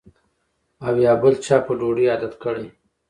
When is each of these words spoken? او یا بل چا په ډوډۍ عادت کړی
او 0.85 0.93
یا 1.05 1.13
بل 1.21 1.33
چا 1.45 1.57
په 1.65 1.71
ډوډۍ 1.79 2.05
عادت 2.11 2.33
کړی 2.43 2.67